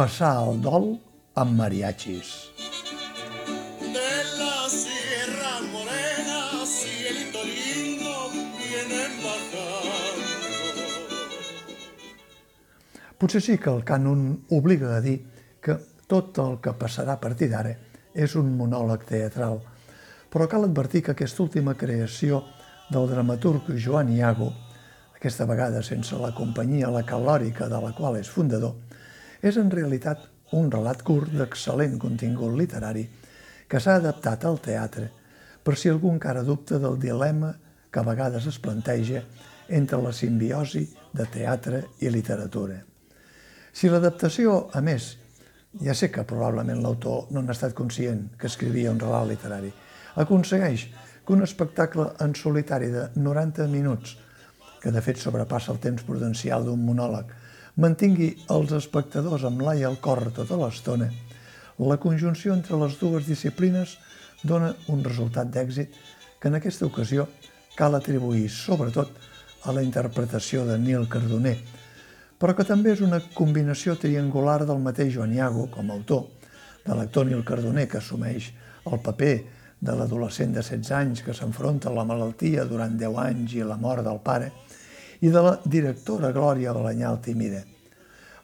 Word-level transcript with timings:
passar 0.00 0.38
el 0.40 0.62
dol 0.64 0.94
amb 1.36 1.58
mariachis. 1.58 2.28
De 3.84 4.12
la 4.38 4.54
Sierra 4.72 5.58
Morena, 5.68 6.64
cielito 6.64 7.42
lindo, 7.44 8.14
vienen 8.32 9.18
bajando. 9.20 10.86
Potser 13.20 13.42
sí 13.44 13.58
que 13.60 13.68
el 13.74 13.84
cànon 13.84 14.22
obliga 14.56 14.94
a 14.96 15.02
dir 15.04 15.18
que 15.60 15.76
tot 16.08 16.40
el 16.40 16.56
que 16.64 16.72
passarà 16.80 17.18
a 17.18 17.20
partir 17.20 17.50
d'ara 17.52 17.74
és 18.14 18.38
un 18.40 18.54
monòleg 18.56 19.04
teatral, 19.10 19.60
però 20.32 20.48
cal 20.48 20.64
advertir 20.64 21.02
que 21.04 21.12
aquesta 21.12 21.44
última 21.44 21.76
creació 21.76 22.46
del 22.88 23.10
dramaturg 23.12 23.68
Joan 23.76 24.16
Iago, 24.16 24.48
aquesta 25.12 25.44
vegada 25.44 25.84
sense 25.84 26.16
la 26.16 26.32
companyia 26.32 26.88
La 26.88 27.04
Calòrica 27.04 27.68
de 27.68 27.84
la 27.84 27.92
qual 27.92 28.16
és 28.16 28.32
fundador, 28.32 28.78
és 29.42 29.56
en 29.56 29.70
realitat 29.72 30.26
un 30.56 30.70
relat 30.70 31.02
curt 31.06 31.32
d'excel·lent 31.32 31.96
contingut 32.02 32.56
literari 32.58 33.06
que 33.70 33.80
s'ha 33.80 33.96
adaptat 34.00 34.44
al 34.44 34.58
teatre 34.62 35.08
per 35.64 35.76
si 35.78 35.90
algú 35.90 36.10
encara 36.12 36.42
dubta 36.42 36.78
del 36.82 36.98
dilema 36.98 37.52
que 37.90 38.00
a 38.00 38.06
vegades 38.06 38.46
es 38.46 38.58
planteja 38.58 39.22
entre 39.68 40.00
la 40.02 40.12
simbiosi 40.12 40.84
de 41.12 41.26
teatre 41.30 41.84
i 42.00 42.10
literatura. 42.10 42.80
Si 43.72 43.88
l'adaptació, 43.88 44.70
a 44.74 44.80
més, 44.82 45.12
ja 45.84 45.94
sé 45.94 46.10
que 46.10 46.26
probablement 46.26 46.80
l'autor 46.82 47.28
no 47.30 47.42
n'ha 47.42 47.54
estat 47.54 47.76
conscient 47.78 48.26
que 48.38 48.48
escrivia 48.50 48.90
un 48.90 48.98
relat 48.98 49.28
literari, 49.30 49.70
aconsegueix 50.18 50.88
que 51.24 51.36
un 51.36 51.44
espectacle 51.46 52.08
en 52.24 52.34
solitari 52.34 52.90
de 52.90 53.06
90 53.14 53.68
minuts, 53.70 54.16
que 54.82 54.90
de 54.90 55.02
fet 55.04 55.20
sobrepassa 55.20 55.70
el 55.70 55.78
temps 55.78 56.02
prudencial 56.02 56.66
d'un 56.66 56.82
monòleg, 56.82 57.30
mantingui 57.80 58.34
els 58.52 58.72
espectadors 58.76 59.46
amb 59.48 59.62
l'ai 59.64 59.86
al 59.88 59.96
cor 60.04 60.26
tota 60.36 60.58
l'estona, 60.60 61.06
la 61.80 61.96
conjunció 61.96 62.52
entre 62.52 62.76
les 62.76 62.98
dues 63.00 63.24
disciplines 63.24 63.94
dona 64.44 64.74
un 64.92 65.00
resultat 65.04 65.48
d'èxit 65.48 65.94
que 66.40 66.50
en 66.50 66.58
aquesta 66.58 66.84
ocasió 66.84 67.24
cal 67.78 67.96
atribuir 67.96 68.50
sobretot 68.52 69.14
a 69.64 69.72
la 69.72 69.84
interpretació 69.84 70.66
de 70.68 70.76
Nil 70.80 71.06
Cardoner, 71.08 71.56
però 72.36 72.52
que 72.56 72.68
també 72.68 72.92
és 72.92 73.00
una 73.04 73.22
combinació 73.32 73.96
triangular 73.96 74.66
del 74.68 74.84
mateix 74.84 75.14
Joan 75.16 75.32
Iago 75.36 75.68
com 75.72 75.88
a 75.88 75.96
autor, 75.96 76.26
de 76.84 76.96
l'actor 76.96 77.28
Nil 77.28 77.44
Cardoner 77.48 77.86
que 77.88 78.00
assumeix 78.00 78.50
el 78.84 79.00
paper 79.00 79.34
de 79.80 79.96
l'adolescent 79.96 80.52
de 80.52 80.60
16 80.60 80.92
anys 80.96 81.24
que 81.24 81.32
s'enfronta 81.36 81.88
a 81.88 81.96
la 81.96 82.04
malaltia 82.04 82.68
durant 82.68 82.96
10 83.00 83.20
anys 83.24 83.56
i 83.56 83.64
la 83.64 83.80
mort 83.80 84.04
del 84.04 84.20
pare, 84.24 84.52
i 85.20 85.30
de 85.32 85.42
la 85.44 85.56
directora 85.64 86.32
Glòria 86.32 86.72
Balanyal 86.76 87.20
Timide. 87.24 87.64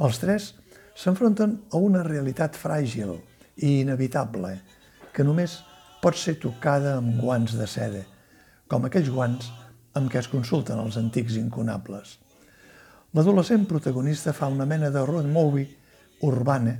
Els 0.00 0.18
tres 0.22 0.52
s'enfronten 0.98 1.58
a 1.72 1.80
una 1.80 2.02
realitat 2.06 2.56
fràgil 2.58 3.14
i 3.60 3.80
inevitable 3.82 4.54
que 5.12 5.24
només 5.24 5.58
pot 6.02 6.16
ser 6.18 6.38
tocada 6.40 6.96
amb 6.98 7.20
guants 7.20 7.54
de 7.58 7.68
seda, 7.68 8.02
com 8.68 8.88
aquells 8.88 9.12
guants 9.12 9.52
amb 9.98 10.08
què 10.10 10.22
es 10.22 10.30
consulten 10.32 10.80
els 10.80 10.96
antics 10.96 11.36
incunables. 11.36 12.16
L'adolescent 13.12 13.66
protagonista 13.68 14.32
fa 14.32 14.48
una 14.48 14.64
mena 14.66 14.88
de 14.90 15.04
road 15.04 15.28
movie 15.28 15.68
urbana 16.24 16.78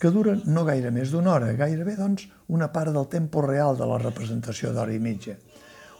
que 0.00 0.10
dura 0.14 0.36
no 0.46 0.64
gaire 0.64 0.90
més 0.94 1.12
d'una 1.12 1.34
hora, 1.34 1.52
gairebé 1.58 1.96
doncs 1.98 2.28
una 2.54 2.70
part 2.72 2.94
del 2.94 3.08
tempo 3.12 3.42
real 3.44 3.76
de 3.76 3.86
la 3.90 3.98
representació 4.00 4.72
d'hora 4.72 4.94
i 4.94 5.00
mitja. 5.02 5.34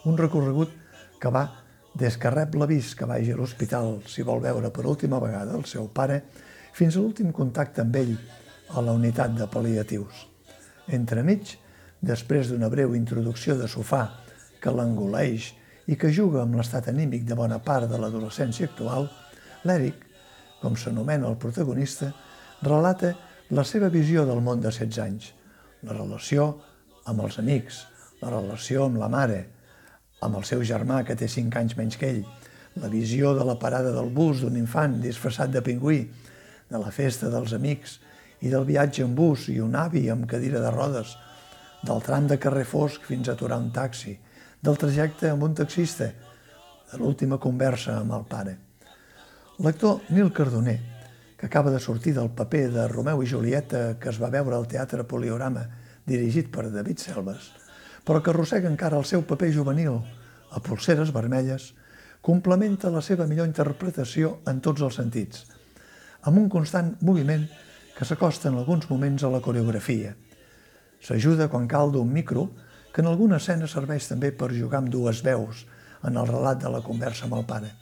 Un 0.06 0.16
recorregut 0.16 0.72
que 1.20 1.32
va 1.34 1.44
des 1.98 2.16
que 2.16 2.30
rep 2.30 2.54
l'avís 2.54 2.94
que 2.94 3.06
vagi 3.10 3.32
a 3.34 3.36
l'hospital 3.38 3.96
si 4.06 4.22
vol 4.22 4.42
veure 4.44 4.70
per 4.70 4.86
última 4.86 5.18
vegada 5.18 5.56
el 5.58 5.64
seu 5.66 5.88
pare 5.90 6.20
fins 6.72 6.94
a 6.94 7.02
l'últim 7.02 7.32
contacte 7.34 7.82
amb 7.82 7.96
ell 7.98 8.14
a 8.70 8.84
la 8.84 8.94
unitat 8.94 9.34
de 9.34 9.48
pal·liatius. 9.50 10.26
Entremig, 10.94 11.56
després 12.00 12.52
d'una 12.52 12.70
breu 12.70 12.94
introducció 12.94 13.56
de 13.58 13.66
sofà 13.66 14.04
que 14.62 14.70
l'engoleix 14.70 15.50
i 15.88 15.96
que 15.98 16.12
juga 16.14 16.44
amb 16.44 16.54
l'estat 16.58 16.90
anímic 16.92 17.24
de 17.26 17.34
bona 17.34 17.58
part 17.64 17.90
de 17.90 17.98
l'adolescència 17.98 18.68
actual, 18.68 19.08
L'Eric, 19.66 20.04
com 20.62 20.76
s'anomena 20.78 21.26
el 21.26 21.38
protagonista, 21.40 22.12
relata 22.62 23.14
la 23.50 23.64
seva 23.64 23.88
visió 23.90 24.26
del 24.28 24.42
món 24.44 24.62
de 24.62 24.70
16 24.70 25.02
anys, 25.02 25.32
la 25.82 25.96
relació 25.96 26.50
amb 27.10 27.24
els 27.24 27.38
amics, 27.42 27.86
la 28.22 28.30
relació 28.34 28.84
amb 28.86 29.00
la 29.02 29.08
mare, 29.10 29.40
amb 30.20 30.38
el 30.38 30.44
seu 30.48 30.62
germà 30.66 31.02
que 31.06 31.16
té 31.16 31.28
5 31.30 31.58
anys 31.60 31.76
menys 31.78 31.98
que 31.98 32.10
ell, 32.10 32.24
la 32.78 32.90
visió 32.90 33.34
de 33.34 33.44
la 33.46 33.58
parada 33.58 33.92
del 33.94 34.10
bus 34.14 34.42
d'un 34.42 34.56
infant 34.58 34.98
disfressat 35.02 35.50
de 35.54 35.62
pingüí, 35.64 36.02
de 36.68 36.78
la 36.78 36.92
festa 36.94 37.30
dels 37.32 37.54
amics 37.56 37.98
i 38.44 38.52
del 38.52 38.66
viatge 38.68 39.02
en 39.02 39.14
bus 39.18 39.48
i 39.52 39.58
un 39.60 39.74
avi 39.78 40.06
amb 40.10 40.28
cadira 40.30 40.60
de 40.62 40.70
rodes, 40.74 41.16
del 41.82 42.02
tram 42.02 42.26
de 42.26 42.38
carrer 42.42 42.66
fosc 42.66 43.04
fins 43.06 43.28
a 43.28 43.34
aturar 43.34 43.58
un 43.62 43.70
taxi, 43.72 44.16
del 44.62 44.78
trajecte 44.78 45.30
amb 45.30 45.46
un 45.46 45.54
taxista, 45.54 46.10
de 46.88 46.98
l'última 46.98 47.38
conversa 47.38 47.98
amb 48.00 48.14
el 48.16 48.24
pare. 48.28 48.56
L'actor 49.62 50.00
Nil 50.14 50.32
Cardoner, 50.32 50.78
que 51.38 51.46
acaba 51.46 51.70
de 51.70 51.80
sortir 51.80 52.14
del 52.14 52.30
paper 52.30 52.68
de 52.74 52.88
Romeu 52.90 53.22
i 53.22 53.30
Julieta 53.30 53.98
que 54.00 54.10
es 54.10 54.18
va 54.18 54.30
veure 54.30 54.56
al 54.56 54.66
Teatre 54.70 55.04
Poliorama 55.06 55.64
dirigit 56.06 56.50
per 56.50 56.66
David 56.72 56.98
Selves, 56.98 57.52
però 58.08 58.22
que 58.24 58.32
arrossega 58.32 58.70
encara 58.72 58.96
el 58.96 59.04
seu 59.04 59.20
paper 59.28 59.50
juvenil 59.52 59.98
a 60.56 60.62
Polseres 60.64 61.10
Vermelles, 61.12 61.74
complementa 62.24 62.88
la 62.88 63.02
seva 63.04 63.26
millor 63.28 63.44
interpretació 63.44 64.38
en 64.48 64.62
tots 64.64 64.80
els 64.86 64.96
sentits, 64.96 65.42
amb 66.24 66.40
un 66.40 66.46
constant 66.48 66.94
moviment 67.04 67.44
que 67.98 68.06
s'acosta 68.08 68.48
en 68.48 68.56
alguns 68.56 68.88
moments 68.88 69.26
a 69.26 69.30
la 69.34 69.42
coreografia. 69.44 70.14
S'ajuda 71.04 71.50
quan 71.52 71.68
cal 71.68 71.92
d'un 71.92 72.08
micro, 72.08 72.46
que 72.94 73.04
en 73.04 73.10
alguna 73.10 73.42
escena 73.42 73.68
serveix 73.68 74.08
també 74.08 74.32
per 74.32 74.48
jugar 74.54 74.80
amb 74.80 74.88
dues 74.88 75.20
veus 75.26 75.66
en 76.08 76.16
el 76.16 76.30
relat 76.32 76.64
de 76.64 76.72
la 76.72 76.80
conversa 76.80 77.26
amb 77.28 77.36
el 77.36 77.44
pare. 77.44 77.74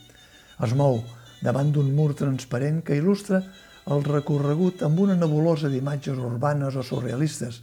Es 0.58 0.75
mou 0.75 1.04
davant 1.38 1.70
d'un 1.70 1.94
mur 1.94 2.16
transparent 2.19 2.82
que 2.82 2.98
il·lustra 2.98 3.44
el 3.94 4.03
recorregut 4.03 4.82
amb 4.82 5.06
una 5.06 5.14
nebulosa 5.14 5.70
d'imatges 5.70 6.19
urbanes 6.19 6.75
o 6.75 6.82
surrealistes 6.82 7.62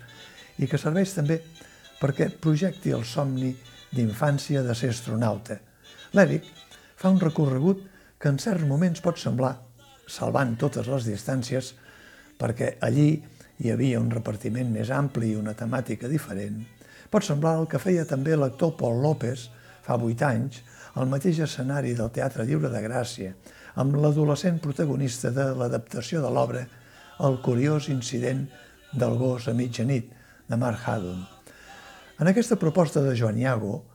i 0.63 0.71
que 0.71 0.79
serveix 0.79 1.11
també 1.19 1.41
perquè 2.03 2.27
projecti 2.35 2.91
el 2.91 3.05
somni 3.07 3.53
d'infància 3.95 4.59
de 4.65 4.75
ser 4.75 4.89
astronauta. 4.91 5.55
L'Eric 6.17 6.49
fa 6.99 7.11
un 7.13 7.21
recorregut 7.21 7.85
que 8.19 8.27
en 8.27 8.39
certs 8.43 8.67
moments 8.67 8.99
pot 9.03 9.21
semblar, 9.21 9.53
salvant 10.07 10.57
totes 10.59 10.89
les 10.91 11.07
distàncies, 11.07 11.71
perquè 12.35 12.73
allí 12.83 13.07
hi 13.63 13.71
havia 13.71 14.01
un 14.03 14.09
repartiment 14.11 14.67
més 14.73 14.91
ampli 14.91 15.31
i 15.31 15.39
una 15.39 15.55
temàtica 15.55 16.11
diferent, 16.11 16.59
pot 17.09 17.23
semblar 17.23 17.55
el 17.61 17.69
que 17.71 17.79
feia 17.79 18.03
també 18.09 18.35
l'actor 18.35 18.73
Paul 18.79 18.99
López 19.05 19.47
fa 19.85 19.95
vuit 20.01 20.19
anys 20.27 20.59
al 20.99 21.07
mateix 21.11 21.39
escenari 21.45 21.93
del 21.95 22.11
Teatre 22.11 22.43
Lliure 22.47 22.71
de 22.73 22.81
Gràcia, 22.83 23.31
amb 23.79 23.95
l'adolescent 23.95 24.59
protagonista 24.63 25.31
de 25.31 25.53
l'adaptació 25.55 26.21
de 26.21 26.33
l'obra 26.33 26.65
El 27.23 27.39
curiós 27.45 27.87
incident 27.93 28.47
del 28.91 29.15
gos 29.21 29.47
a 29.47 29.53
mitjanit, 29.53 30.11
de 30.49 30.57
Mark 30.59 30.83
Haddon. 30.89 31.23
En 32.19 32.27
aquesta 32.29 32.59
proposta 32.61 33.01
de 33.01 33.15
Joan 33.17 33.39
Iago, 33.41 33.85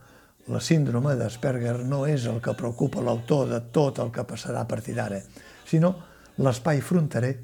la 0.51 0.59
síndrome 0.65 1.13
d'Asperger 1.15 1.85
no 1.87 2.01
és 2.11 2.25
el 2.27 2.41
que 2.43 2.57
preocupa 2.59 3.05
l'autor 3.05 3.47
de 3.47 3.61
tot 3.71 4.01
el 4.03 4.11
que 4.11 4.25
passarà 4.27 4.65
a 4.65 4.69
partir 4.71 4.97
d'ara, 4.97 5.21
sinó 5.69 5.93
l'espai 6.43 6.81
fronterer 6.83 7.37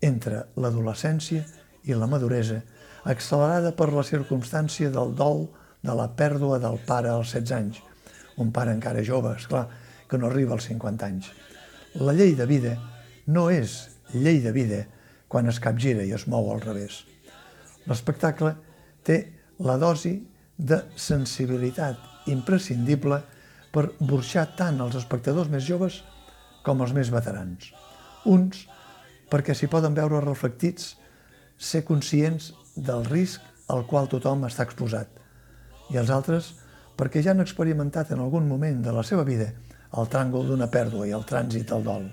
entre 0.00 0.46
l'adolescència 0.56 1.44
i 1.84 1.98
la 1.98 2.08
maduresa, 2.08 2.62
accelerada 3.04 3.74
per 3.76 3.90
la 3.92 4.06
circumstància 4.06 4.88
del 4.94 5.12
dol 5.18 5.44
de 5.84 5.92
la 5.92 6.08
pèrdua 6.16 6.56
del 6.62 6.80
pare 6.88 7.12
als 7.12 7.34
16 7.36 7.52
anys, 7.58 7.82
un 8.40 8.48
pare 8.52 8.72
encara 8.72 9.04
jove, 9.04 9.36
és 9.36 9.44
clar, 9.50 9.66
que 10.08 10.16
no 10.16 10.30
arriba 10.30 10.56
als 10.56 10.70
50 10.70 11.04
anys. 11.06 11.30
La 12.00 12.16
llei 12.16 12.32
de 12.38 12.48
vida 12.48 12.78
no 13.28 13.50
és 13.52 13.76
llei 14.14 14.40
de 14.40 14.56
vida 14.56 14.84
quan 15.28 15.52
es 15.52 15.60
capgira 15.60 16.04
i 16.04 16.16
es 16.16 16.24
mou 16.32 16.48
al 16.52 16.64
revés. 16.64 17.02
L'espectacle 17.84 18.54
té 19.04 19.18
la 19.58 19.76
dosi 19.78 20.16
de 20.56 20.80
sensibilitat 20.96 22.30
imprescindible 22.30 23.20
per 23.74 23.90
burxar 23.98 24.46
tant 24.58 24.80
els 24.80 24.96
espectadors 24.98 25.50
més 25.50 25.66
joves 25.66 26.00
com 26.64 26.80
els 26.80 26.94
més 26.96 27.10
veterans. 27.12 27.70
Uns, 28.24 28.64
perquè 29.30 29.54
s'hi 29.54 29.68
poden 29.70 29.96
veure 29.96 30.22
reflectits, 30.24 30.94
ser 31.58 31.84
conscients 31.84 32.52
del 32.74 33.04
risc 33.06 33.42
al 33.70 33.84
qual 33.86 34.08
tothom 34.10 34.46
està 34.48 34.64
exposat. 34.66 35.08
I 35.92 35.98
els 36.00 36.10
altres, 36.10 36.54
perquè 36.96 37.22
ja 37.22 37.34
han 37.34 37.42
experimentat 37.44 38.12
en 38.14 38.22
algun 38.22 38.48
moment 38.48 38.82
de 38.82 38.92
la 38.94 39.04
seva 39.06 39.24
vida 39.26 39.50
el 39.94 40.10
tràngol 40.10 40.48
d'una 40.48 40.70
pèrdua 40.70 41.06
i 41.06 41.14
el 41.14 41.26
trànsit 41.26 41.70
al 41.72 41.84
dol. 41.86 42.06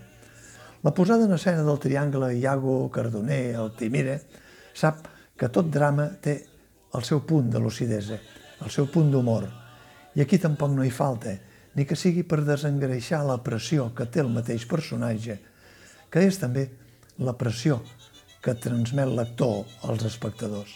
La 0.81 0.93
posada 0.97 1.25
en 1.25 1.33
escena 1.33 1.63
del 1.63 1.79
triangle 1.79 2.33
Iago, 2.37 2.89
Cardoner, 2.93 3.55
el 3.61 3.73
Timire, 3.77 4.19
sap 4.73 5.07
que 5.37 5.49
tot 5.49 5.69
drama 5.73 6.07
té 6.21 6.39
el 6.93 7.03
seu 7.07 7.21
punt 7.27 7.49
de 7.51 7.59
lucidesa, 7.59 8.17
el 8.61 8.71
seu 8.71 8.87
punt 8.91 9.11
d'humor. 9.11 9.47
I 10.15 10.23
aquí 10.23 10.37
tampoc 10.41 10.73
no 10.75 10.83
hi 10.83 10.91
falta, 10.91 11.33
ni 11.75 11.85
que 11.87 11.95
sigui 11.95 12.23
per 12.27 12.41
desengreixar 12.43 13.21
la 13.25 13.39
pressió 13.43 13.89
que 13.95 14.07
té 14.11 14.19
el 14.23 14.31
mateix 14.33 14.65
personatge, 14.67 15.37
que 16.11 16.25
és 16.27 16.39
també 16.41 16.67
la 17.23 17.37
pressió 17.39 17.79
que 18.43 18.57
transmet 18.59 19.07
l'actor 19.07 19.63
als 19.87 20.03
espectadors. 20.09 20.73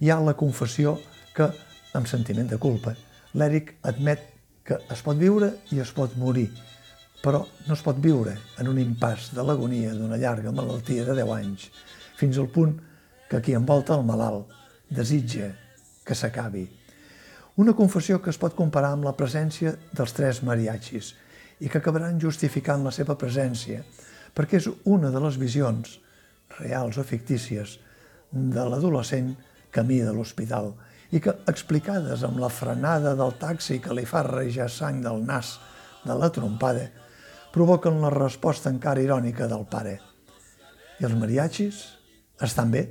Hi 0.00 0.10
ha 0.10 0.20
la 0.20 0.36
confessió 0.36 0.98
que, 1.34 1.48
amb 1.94 2.10
sentiment 2.10 2.50
de 2.50 2.58
culpa, 2.60 2.92
l'Eric 3.34 3.76
admet 3.88 4.30
que 4.64 4.78
es 4.92 5.02
pot 5.04 5.16
viure 5.20 5.50
i 5.72 5.80
es 5.80 5.92
pot 5.96 6.16
morir, 6.20 6.48
però 7.22 7.40
no 7.66 7.76
es 7.76 7.82
pot 7.84 7.96
viure 8.02 8.34
en 8.60 8.68
un 8.68 8.80
impàs 8.82 9.30
de 9.36 9.44
l'agonia 9.44 9.94
d'una 9.96 10.18
llarga 10.20 10.52
malaltia 10.52 11.06
de 11.06 11.16
10 11.16 11.32
anys, 11.38 11.70
fins 12.18 12.36
al 12.38 12.50
punt 12.52 12.74
que 13.30 13.40
qui 13.40 13.56
envolta 13.56 13.96
el 13.96 14.04
malalt 14.04 14.52
desitja 14.90 15.52
que 16.04 16.14
s'acabi. 16.14 16.64
Una 17.56 17.74
confessió 17.78 18.20
que 18.20 18.32
es 18.32 18.38
pot 18.40 18.56
comparar 18.58 18.92
amb 18.94 19.06
la 19.06 19.14
presència 19.16 19.76
dels 19.94 20.12
tres 20.16 20.42
mariachis 20.42 21.14
i 21.62 21.70
que 21.70 21.78
acabaran 21.78 22.18
justificant 22.20 22.82
la 22.84 22.92
seva 22.94 23.16
presència 23.18 23.84
perquè 24.34 24.58
és 24.58 24.66
una 24.90 25.12
de 25.14 25.20
les 25.22 25.38
visions, 25.38 26.00
reals 26.58 26.98
o 26.98 27.04
fictícies, 27.06 27.78
de 28.34 28.64
l'adolescent 28.66 29.34
camí 29.74 30.00
de 30.02 30.12
l'hospital 30.14 30.72
i 31.14 31.20
que, 31.22 31.36
explicades 31.50 32.24
amb 32.26 32.40
la 32.42 32.50
frenada 32.50 33.14
del 33.14 33.36
taxi 33.38 33.78
que 33.78 33.94
li 33.94 34.02
fa 34.08 34.24
rejar 34.26 34.66
sang 34.70 34.98
del 35.04 35.22
nas 35.22 35.54
de 36.04 36.16
la 36.18 36.30
trompada, 36.34 36.88
provoquen 37.54 38.00
la 38.02 38.10
resposta 38.10 38.72
encara 38.72 39.02
irònica 39.02 39.46
del 39.46 39.62
pare. 39.70 40.00
I 40.98 41.06
els 41.06 41.14
mariachis 41.18 41.84
estan 42.42 42.74
bé? 42.74 42.88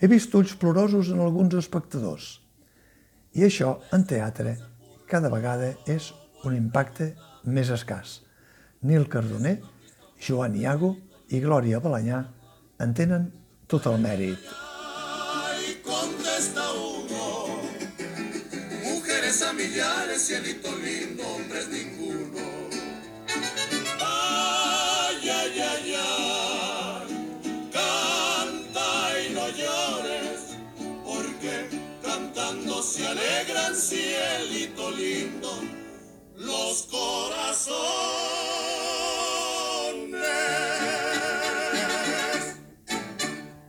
He 0.00 0.08
vist 0.12 0.34
ulls 0.36 0.52
plorosos 0.60 1.08
en 1.12 1.22
alguns 1.24 1.54
espectadors. 1.56 2.40
I 3.36 3.46
això, 3.46 3.78
en 3.96 4.04
teatre, 4.08 4.56
cada 5.08 5.30
vegada 5.32 5.72
és 5.88 6.10
un 6.44 6.56
impacte 6.56 7.14
més 7.44 7.70
escàs. 7.72 8.20
Nil 8.84 9.08
Cardoner, 9.08 9.56
Joan 10.20 10.56
Iago 10.60 10.94
i 11.32 11.40
Glòria 11.40 11.80
Balanyà 11.80 12.22
en 12.84 12.92
tenen 12.94 13.30
tot 13.72 13.88
el 13.88 14.00
mèrit. 14.04 14.52
Mujeres 18.84 19.42
a 19.42 19.52
millares, 19.52 20.26
cielito 20.28 20.76
lindo, 20.84 21.24
hombres 21.34 21.68
ninguno. 21.72 22.15
Se 32.86 33.04
alegran, 33.04 33.74
cielito 33.74 34.90
lindo, 34.92 35.50
los 36.36 36.82
corazones. 36.84 38.25